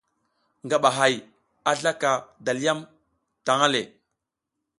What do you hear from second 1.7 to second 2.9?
zlaka dalyam